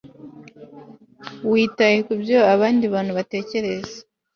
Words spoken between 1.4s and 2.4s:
Witaye kubyo